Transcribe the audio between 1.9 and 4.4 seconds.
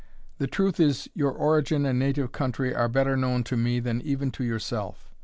native country are better known to me than even